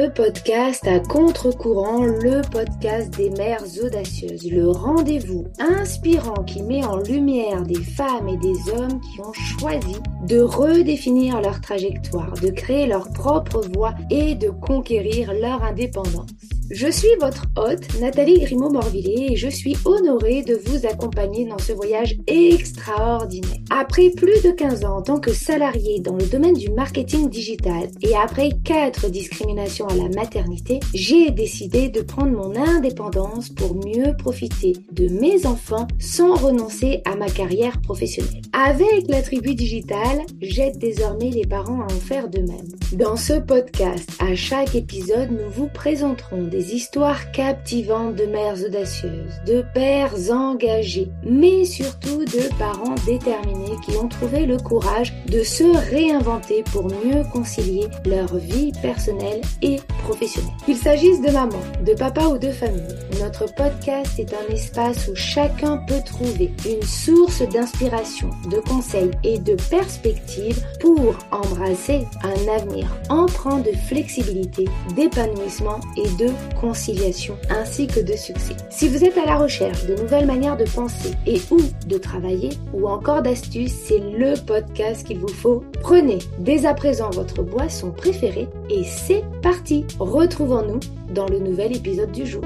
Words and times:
Le 0.00 0.08
podcast 0.08 0.86
à 0.86 0.98
contre-courant, 0.98 2.06
le 2.06 2.40
podcast 2.50 3.14
des 3.18 3.28
mères 3.28 3.62
audacieuses, 3.84 4.50
le 4.50 4.70
rendez-vous 4.70 5.44
inspirant 5.58 6.42
qui 6.44 6.62
met 6.62 6.82
en 6.82 6.96
lumière 6.96 7.62
des 7.64 7.82
femmes 7.82 8.26
et 8.26 8.38
des 8.38 8.72
hommes 8.72 8.98
qui 9.02 9.20
ont 9.20 9.34
choisi 9.34 9.96
de 10.26 10.40
redéfinir 10.40 11.42
leur 11.42 11.60
trajectoire, 11.60 12.32
de 12.32 12.48
créer 12.48 12.86
leur 12.86 13.12
propre 13.12 13.60
voie 13.74 13.94
et 14.08 14.34
de 14.36 14.48
conquérir 14.48 15.34
leur 15.34 15.62
indépendance. 15.62 16.49
Je 16.70 16.88
suis 16.88 17.08
votre 17.20 17.46
hôte, 17.56 17.98
Nathalie 18.00 18.38
Grimaud-Morvillet, 18.38 19.32
et 19.32 19.36
je 19.36 19.48
suis 19.48 19.76
honorée 19.84 20.44
de 20.44 20.54
vous 20.54 20.86
accompagner 20.86 21.44
dans 21.44 21.58
ce 21.58 21.72
voyage 21.72 22.16
extraordinaire. 22.28 23.58
Après 23.70 24.10
plus 24.10 24.40
de 24.44 24.52
15 24.52 24.84
ans 24.84 24.98
en 24.98 25.02
tant 25.02 25.18
que 25.18 25.32
salariée 25.32 25.98
dans 25.98 26.14
le 26.14 26.26
domaine 26.26 26.54
du 26.54 26.70
marketing 26.70 27.28
digital 27.28 27.88
et 28.02 28.14
après 28.14 28.50
4 28.62 29.10
discriminations 29.10 29.88
à 29.88 29.96
la 29.96 30.08
maternité, 30.10 30.78
j'ai 30.94 31.32
décidé 31.32 31.88
de 31.88 32.02
prendre 32.02 32.30
mon 32.30 32.54
indépendance 32.54 33.48
pour 33.48 33.74
mieux 33.74 34.16
profiter 34.16 34.74
de 34.92 35.08
mes 35.08 35.46
enfants 35.46 35.88
sans 35.98 36.36
renoncer 36.36 37.02
à 37.04 37.16
ma 37.16 37.28
carrière 37.28 37.80
professionnelle. 37.80 38.42
Avec 38.52 39.08
la 39.08 39.22
tribu 39.22 39.56
digitale, 39.56 40.20
j'aide 40.40 40.78
désormais 40.78 41.30
les 41.30 41.46
parents 41.46 41.80
à 41.80 41.86
en 41.86 41.88
faire 41.88 42.28
de 42.28 42.38
même. 42.38 42.68
Dans 42.92 43.16
ce 43.16 43.40
podcast, 43.40 44.08
à 44.20 44.36
chaque 44.36 44.76
épisode, 44.76 45.30
nous 45.30 45.50
vous 45.50 45.68
présenterons 45.68 46.44
des 46.44 46.59
histoires 46.60 47.32
captivantes 47.32 48.16
de 48.16 48.26
mères 48.26 48.62
audacieuses, 48.64 49.40
de 49.46 49.64
pères 49.74 50.14
engagés, 50.30 51.10
mais 51.22 51.64
surtout 51.64 52.24
de 52.24 52.48
parents 52.58 52.94
déterminés 53.06 53.76
qui 53.84 53.96
ont 53.96 54.08
trouvé 54.08 54.46
le 54.46 54.56
courage 54.56 55.12
de 55.26 55.42
se 55.42 55.64
réinventer 55.90 56.62
pour 56.72 56.84
mieux 56.84 57.22
concilier 57.32 57.88
leur 58.06 58.36
vie 58.36 58.72
personnelle 58.82 59.40
et 59.62 59.76
professionnelle. 60.04 60.52
Qu'il 60.64 60.76
s'agisse 60.76 61.20
de 61.20 61.30
maman, 61.30 61.60
de 61.84 61.94
papa 61.94 62.24
ou 62.26 62.38
de 62.38 62.50
famille, 62.50 62.80
notre 63.20 63.52
podcast 63.54 64.18
est 64.18 64.32
un 64.32 64.52
espace 64.52 65.08
où 65.08 65.14
chacun 65.14 65.78
peut 65.78 66.02
trouver 66.04 66.52
une 66.66 66.82
source 66.82 67.42
d'inspiration, 67.48 68.30
de 68.50 68.58
conseils 68.58 69.10
et 69.24 69.38
de 69.38 69.56
perspectives 69.68 70.62
pour 70.80 71.14
embrasser 71.30 72.06
un 72.22 72.56
avenir 72.56 72.86
empreint 73.08 73.58
de 73.58 73.72
flexibilité, 73.88 74.66
d'épanouissement 74.96 75.80
et 75.96 76.08
de 76.22 76.30
conciliation 76.54 77.36
ainsi 77.48 77.86
que 77.86 78.00
de 78.00 78.14
succès. 78.14 78.56
Si 78.70 78.88
vous 78.88 79.04
êtes 79.04 79.18
à 79.18 79.26
la 79.26 79.36
recherche 79.36 79.86
de 79.86 79.94
nouvelles 79.94 80.26
manières 80.26 80.56
de 80.56 80.64
penser 80.64 81.12
et 81.26 81.40
ou 81.50 81.58
de 81.86 81.98
travailler 81.98 82.50
ou 82.72 82.88
encore 82.88 83.22
d'astuces, 83.22 83.72
c'est 83.72 83.98
le 83.98 84.34
podcast 84.44 85.06
qu'il 85.06 85.18
vous 85.18 85.28
faut. 85.28 85.64
Prenez 85.80 86.18
dès 86.38 86.66
à 86.66 86.74
présent 86.74 87.10
votre 87.10 87.42
boisson 87.42 87.90
préférée 87.90 88.48
et 88.68 88.84
c'est 88.84 89.24
parti. 89.42 89.86
Retrouvons-nous 89.98 90.80
dans 91.14 91.26
le 91.26 91.38
nouvel 91.38 91.76
épisode 91.76 92.12
du 92.12 92.26
jour. 92.26 92.42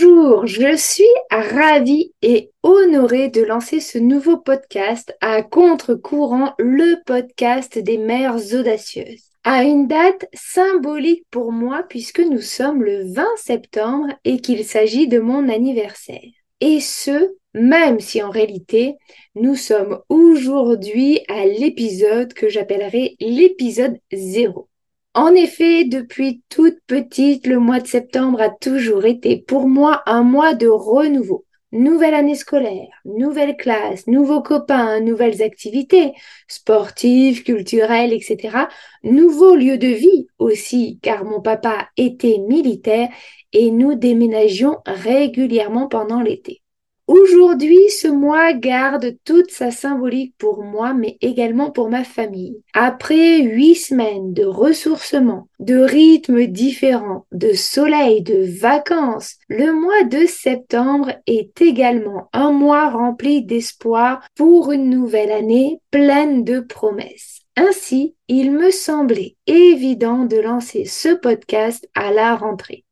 Bonjour, 0.00 0.46
je 0.46 0.76
suis 0.76 1.02
ravie 1.28 2.12
et 2.22 2.52
honorée 2.62 3.30
de 3.30 3.42
lancer 3.42 3.80
ce 3.80 3.98
nouveau 3.98 4.36
podcast 4.36 5.16
à 5.20 5.42
contre-courant, 5.42 6.54
le 6.56 7.02
podcast 7.04 7.76
des 7.76 7.98
mères 7.98 8.36
audacieuses. 8.54 9.24
À 9.42 9.64
une 9.64 9.88
date 9.88 10.26
symbolique 10.34 11.24
pour 11.32 11.50
moi 11.50 11.82
puisque 11.88 12.20
nous 12.20 12.40
sommes 12.40 12.84
le 12.84 13.12
20 13.12 13.26
septembre 13.38 14.06
et 14.24 14.38
qu'il 14.38 14.64
s'agit 14.64 15.08
de 15.08 15.18
mon 15.18 15.48
anniversaire. 15.48 16.30
Et 16.60 16.78
ce, 16.78 17.34
même 17.54 17.98
si 17.98 18.22
en 18.22 18.30
réalité, 18.30 18.94
nous 19.34 19.56
sommes 19.56 19.98
aujourd'hui 20.08 21.22
à 21.26 21.44
l'épisode 21.44 22.34
que 22.34 22.48
j'appellerai 22.48 23.16
l'épisode 23.18 23.98
0. 24.12 24.67
En 25.14 25.34
effet, 25.34 25.84
depuis 25.84 26.42
toute 26.48 26.78
petite, 26.86 27.46
le 27.46 27.58
mois 27.58 27.80
de 27.80 27.86
septembre 27.86 28.40
a 28.40 28.50
toujours 28.50 29.04
été 29.04 29.36
pour 29.36 29.68
moi 29.68 30.02
un 30.06 30.22
mois 30.22 30.54
de 30.54 30.68
renouveau. 30.68 31.44
Nouvelle 31.72 32.14
année 32.14 32.34
scolaire, 32.34 32.88
nouvelle 33.04 33.56
classe, 33.56 34.06
nouveaux 34.06 34.40
copains, 34.40 35.00
nouvelles 35.00 35.42
activités 35.42 36.12
sportives, 36.46 37.42
culturelles, 37.42 38.14
etc. 38.14 38.68
Nouveau 39.02 39.54
lieu 39.54 39.76
de 39.76 39.88
vie 39.88 40.28
aussi, 40.38 40.98
car 41.02 41.24
mon 41.24 41.42
papa 41.42 41.88
était 41.98 42.38
militaire 42.38 43.10
et 43.52 43.70
nous 43.70 43.94
déménagions 43.96 44.78
régulièrement 44.86 45.88
pendant 45.88 46.22
l'été. 46.22 46.62
Aujourd'hui, 47.08 47.88
ce 47.88 48.06
mois 48.06 48.52
garde 48.52 49.16
toute 49.24 49.50
sa 49.50 49.70
symbolique 49.70 50.34
pour 50.36 50.62
moi, 50.62 50.92
mais 50.92 51.16
également 51.22 51.70
pour 51.70 51.88
ma 51.88 52.04
famille. 52.04 52.60
Après 52.74 53.40
huit 53.40 53.76
semaines 53.76 54.34
de 54.34 54.44
ressourcement, 54.44 55.48
de 55.58 55.78
rythmes 55.78 56.44
différents, 56.44 57.24
de 57.32 57.54
soleil, 57.54 58.20
de 58.20 58.44
vacances, 58.60 59.36
le 59.48 59.72
mois 59.72 60.04
de 60.04 60.26
septembre 60.26 61.12
est 61.26 61.62
également 61.62 62.28
un 62.34 62.52
mois 62.52 62.90
rempli 62.90 63.42
d'espoir 63.42 64.20
pour 64.36 64.70
une 64.70 64.90
nouvelle 64.90 65.32
année 65.32 65.80
pleine 65.90 66.44
de 66.44 66.60
promesses. 66.60 67.40
Ainsi, 67.56 68.16
il 68.28 68.52
me 68.52 68.70
semblait 68.70 69.34
évident 69.46 70.26
de 70.26 70.36
lancer 70.36 70.84
ce 70.84 71.14
podcast 71.14 71.88
à 71.94 72.12
la 72.12 72.36
rentrée 72.36 72.84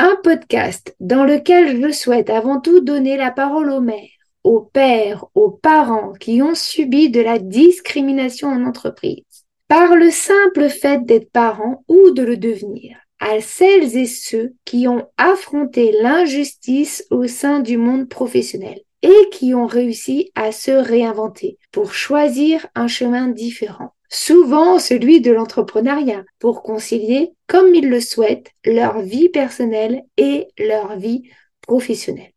un 0.00 0.16
podcast 0.24 0.96
dans 0.98 1.24
lequel 1.24 1.78
je 1.78 1.92
souhaite 1.92 2.30
avant 2.30 2.58
tout 2.58 2.80
donner 2.80 3.18
la 3.18 3.30
parole 3.30 3.68
aux 3.70 3.82
mères, 3.82 4.08
aux 4.44 4.60
pères, 4.60 5.26
aux 5.34 5.50
parents 5.50 6.14
qui 6.14 6.40
ont 6.40 6.54
subi 6.54 7.10
de 7.10 7.20
la 7.20 7.38
discrimination 7.38 8.48
en 8.48 8.64
entreprise, 8.64 9.44
par 9.68 9.96
le 9.96 10.10
simple 10.10 10.70
fait 10.70 11.04
d'être 11.04 11.30
parents 11.30 11.84
ou 11.86 12.12
de 12.12 12.22
le 12.22 12.38
devenir, 12.38 12.96
à 13.18 13.42
celles 13.42 13.94
et 13.94 14.06
ceux 14.06 14.54
qui 14.64 14.88
ont 14.88 15.06
affronté 15.18 15.92
l'injustice 16.00 17.06
au 17.10 17.26
sein 17.26 17.60
du 17.60 17.76
monde 17.76 18.08
professionnel 18.08 18.80
et 19.02 19.28
qui 19.30 19.52
ont 19.52 19.66
réussi 19.66 20.30
à 20.34 20.50
se 20.50 20.70
réinventer 20.70 21.58
pour 21.72 21.92
choisir 21.92 22.66
un 22.74 22.88
chemin 22.88 23.28
différent 23.28 23.92
souvent 24.10 24.78
celui 24.78 25.20
de 25.20 25.30
l'entrepreneuriat, 25.30 26.24
pour 26.38 26.62
concilier, 26.62 27.32
comme 27.46 27.74
ils 27.74 27.88
le 27.88 28.00
souhaitent, 28.00 28.50
leur 28.64 29.00
vie 29.00 29.28
personnelle 29.28 30.02
et 30.16 30.48
leur 30.58 30.98
vie 30.98 31.30
professionnelle. 31.62 32.32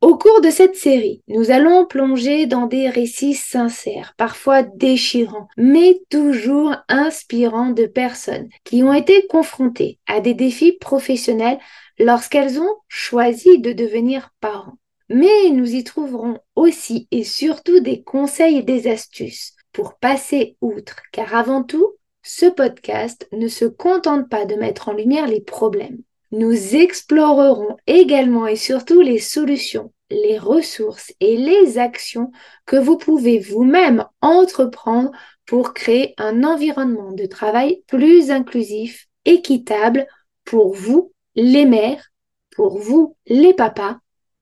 Au 0.00 0.18
cours 0.18 0.42
de 0.42 0.50
cette 0.50 0.76
série, 0.76 1.22
nous 1.28 1.50
allons 1.50 1.86
plonger 1.86 2.46
dans 2.46 2.66
des 2.66 2.90
récits 2.90 3.32
sincères, 3.32 4.12
parfois 4.18 4.62
déchirants, 4.62 5.48
mais 5.56 5.98
toujours 6.10 6.76
inspirants 6.88 7.70
de 7.70 7.86
personnes 7.86 8.50
qui 8.64 8.82
ont 8.82 8.92
été 8.92 9.26
confrontées 9.28 9.98
à 10.06 10.20
des 10.20 10.34
défis 10.34 10.72
professionnels 10.72 11.58
lorsqu'elles 11.98 12.60
ont 12.60 12.76
choisi 12.86 13.58
de 13.60 13.72
devenir 13.72 14.28
parents. 14.40 14.76
Mais 15.08 15.48
nous 15.50 15.74
y 15.74 15.84
trouverons 15.84 16.38
aussi 16.54 17.08
et 17.10 17.24
surtout 17.24 17.80
des 17.80 18.02
conseils 18.02 18.58
et 18.58 18.62
des 18.62 18.88
astuces 18.88 19.53
pour 19.74 19.98
passer 19.98 20.56
outre, 20.62 21.02
car 21.12 21.34
avant 21.34 21.62
tout, 21.62 21.96
ce 22.22 22.46
podcast 22.46 23.28
ne 23.32 23.48
se 23.48 23.66
contente 23.66 24.30
pas 24.30 24.46
de 24.46 24.54
mettre 24.54 24.88
en 24.88 24.94
lumière 24.94 25.26
les 25.26 25.42
problèmes. 25.42 25.98
Nous 26.30 26.74
explorerons 26.74 27.76
également 27.86 28.46
et 28.46 28.56
surtout 28.56 29.02
les 29.02 29.18
solutions, 29.18 29.92
les 30.10 30.38
ressources 30.38 31.12
et 31.20 31.36
les 31.36 31.76
actions 31.76 32.30
que 32.64 32.76
vous 32.76 32.96
pouvez 32.96 33.40
vous-même 33.40 34.06
entreprendre 34.22 35.10
pour 35.44 35.74
créer 35.74 36.14
un 36.16 36.44
environnement 36.44 37.12
de 37.12 37.26
travail 37.26 37.82
plus 37.86 38.30
inclusif, 38.30 39.08
équitable 39.24 40.06
pour 40.44 40.74
vous, 40.74 41.12
les 41.34 41.66
mères, 41.66 42.10
pour 42.54 42.78
vous, 42.78 43.16
les 43.26 43.54
papas, 43.54 43.98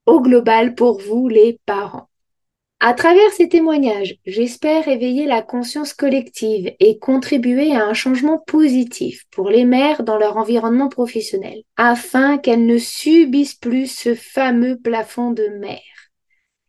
au 0.06 0.20
global 0.20 0.75
pour 0.75 1.00
vous, 1.00 1.29
les 1.29 1.58
parents. 1.64 2.08
À 2.84 2.94
travers 2.94 3.31
ces 3.31 3.49
témoignages, 3.49 4.17
j'espère 4.26 4.88
éveiller 4.88 5.25
la 5.25 5.40
conscience 5.40 5.94
collective 5.94 6.73
et 6.81 6.99
contribuer 6.99 7.76
à 7.76 7.84
un 7.84 7.94
changement 7.94 8.40
positif 8.44 9.23
pour 9.31 9.50
les 9.50 9.64
mères 9.64 10.02
dans 10.02 10.19
leur 10.19 10.37
environnement 10.37 10.88
professionnel, 10.88 11.62
afin 11.76 12.38
qu'elles 12.38 12.67
ne 12.67 12.79
subissent 12.79 13.55
plus 13.55 13.87
ce 13.87 14.17
fameux 14.17 14.81
plafond 14.81 15.31
de 15.31 15.46
mère. 15.61 15.79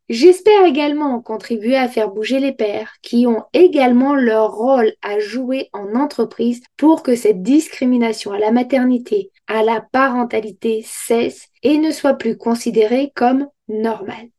J'espère 0.08 0.66
également 0.66 1.20
contribuer 1.20 1.78
à 1.78 1.88
faire 1.88 2.12
bouger 2.12 2.40
les 2.40 2.54
pères 2.54 2.94
qui 3.02 3.26
ont 3.26 3.46
également 3.52 4.14
leur 4.14 4.52
rôle 4.52 4.94
à 5.02 5.18
jouer 5.18 5.70
en 5.74 5.96
entreprise 5.96 6.62
pour 6.78 7.02
que 7.02 7.16
cette 7.16 7.42
discrimination 7.42 8.34
à 8.34 8.38
la 8.38 8.52
maternité, 8.52 9.32
à 9.48 9.64
la 9.64 9.82
parentalité 9.82 10.84
cesse 10.86 11.48
et 11.64 11.80
ne 11.80 11.90
soit 11.90 12.20
plus 12.20 12.38
considérée 12.38 13.12
comme 13.16 13.48
normale. 13.68 14.33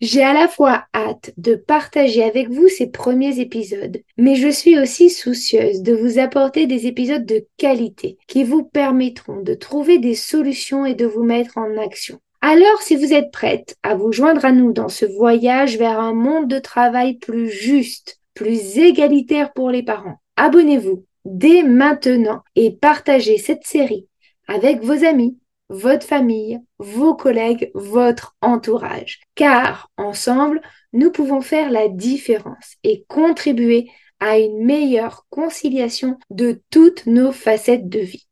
J'ai 0.00 0.22
à 0.22 0.32
la 0.32 0.46
fois 0.46 0.84
hâte 0.94 1.32
de 1.38 1.56
partager 1.56 2.22
avec 2.22 2.48
vous 2.50 2.68
ces 2.68 2.88
premiers 2.88 3.40
épisodes, 3.40 4.00
mais 4.16 4.36
je 4.36 4.48
suis 4.48 4.78
aussi 4.78 5.10
soucieuse 5.10 5.82
de 5.82 5.92
vous 5.92 6.20
apporter 6.20 6.66
des 6.66 6.86
épisodes 6.86 7.26
de 7.26 7.44
qualité 7.56 8.16
qui 8.28 8.44
vous 8.44 8.62
permettront 8.62 9.42
de 9.42 9.54
trouver 9.54 9.98
des 9.98 10.14
solutions 10.14 10.86
et 10.86 10.94
de 10.94 11.04
vous 11.04 11.24
mettre 11.24 11.58
en 11.58 11.76
action. 11.76 12.20
Alors, 12.40 12.80
si 12.80 12.94
vous 12.94 13.12
êtes 13.12 13.32
prête 13.32 13.76
à 13.82 13.96
vous 13.96 14.12
joindre 14.12 14.44
à 14.44 14.52
nous 14.52 14.72
dans 14.72 14.88
ce 14.88 15.04
voyage 15.04 15.76
vers 15.78 15.98
un 15.98 16.14
monde 16.14 16.46
de 16.46 16.60
travail 16.60 17.14
plus 17.14 17.50
juste, 17.50 18.20
plus 18.34 18.78
égalitaire 18.78 19.52
pour 19.52 19.70
les 19.70 19.82
parents. 19.82 20.20
Abonnez-vous 20.36 21.04
dès 21.24 21.64
maintenant 21.64 22.42
et 22.54 22.70
partagez 22.70 23.38
cette 23.38 23.66
série 23.66 24.06
avec 24.46 24.80
vos 24.84 25.04
amis, 25.04 25.36
votre 25.68 26.06
famille, 26.06 26.60
vos 26.78 27.14
collègues, 27.14 27.70
votre 27.74 28.36
entourage. 28.40 29.20
Car 29.34 29.90
ensemble, 29.96 30.60
nous 30.92 31.10
pouvons 31.10 31.40
faire 31.40 31.70
la 31.70 31.88
différence 31.88 32.76
et 32.84 33.04
contribuer 33.08 33.90
à 34.20 34.38
une 34.38 34.64
meilleure 34.64 35.26
conciliation 35.30 36.18
de 36.30 36.60
toutes 36.70 37.06
nos 37.06 37.32
facettes 37.32 37.88
de 37.88 38.00
vie. 38.00 38.28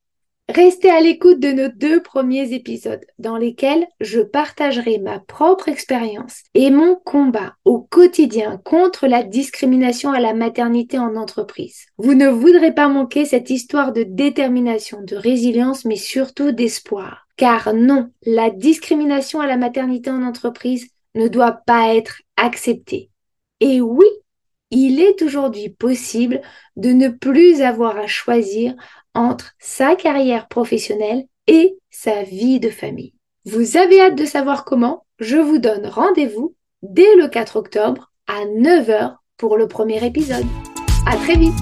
Restez 0.49 0.91
à 0.91 1.01
l'écoute 1.01 1.41
de 1.41 1.51
nos 1.51 1.69
deux 1.69 2.01
premiers 2.01 2.53
épisodes 2.53 3.05
dans 3.19 3.37
lesquels 3.37 3.85
je 4.01 4.21
partagerai 4.21 4.99
ma 4.99 5.19
propre 5.19 5.69
expérience 5.69 6.45
et 6.55 6.71
mon 6.71 6.95
combat 6.95 7.55
au 7.65 7.81
quotidien 7.81 8.61
contre 8.65 9.09
la 9.09 9.25
discrimination 9.25 10.13
à 10.13 10.21
la 10.21 10.35
maternité 10.35 11.01
en 11.01 11.17
entreprise. 11.17 11.87
Vous 11.99 12.15
ne 12.15 12.29
voudrez 12.29 12.73
pas 12.73 12.87
manquer 12.87 13.25
cette 13.25 13.51
histoire 13.51 13.93
de 13.93 14.05
détermination, 14.05 15.03
de 15.03 15.17
résilience, 15.17 15.85
mais 15.85 15.97
surtout 15.97 16.53
d'espoir. 16.53 17.26
Car 17.37 17.75
non, 17.75 18.11
la 18.25 18.51
discrimination 18.51 19.41
à 19.41 19.47
la 19.47 19.57
maternité 19.57 20.11
en 20.11 20.23
entreprise 20.23 20.89
ne 21.15 21.29
doit 21.29 21.61
pas 21.67 21.95
être 21.95 22.23
acceptée. 22.37 23.11
Et 23.61 23.81
oui, 23.81 24.07
il 24.71 25.01
est 25.01 25.23
aujourd'hui 25.23 25.69
possible 25.69 26.41
de 26.77 26.91
ne 26.91 27.09
plus 27.09 27.63
avoir 27.63 27.97
à 27.99 28.07
choisir 28.07 28.75
entre 29.15 29.53
sa 29.59 29.95
carrière 29.97 30.49
professionnelle 30.49 31.27
et 31.47 31.79
sa 31.91 32.23
vie 32.23 32.61
de 32.61 32.71
famille. 32.71 33.15
Vous 33.45 33.77
avez 33.77 34.01
hâte 34.01 34.17
de 34.17 34.25
savoir 34.25 34.65
comment? 34.65 35.07
Je 35.19 35.37
vous 35.37 35.59
donne 35.59 35.87
rendez-vous 35.87 36.55
dès 36.83 37.15
le 37.17 37.29
4 37.29 37.57
octobre 37.57 38.13
à 38.27 38.45
9h 38.45 39.17
pour 39.37 39.57
le 39.57 39.69
premier 39.69 40.05
épisode. 40.05 40.45
À 41.07 41.17
très 41.17 41.37
vite 41.37 41.55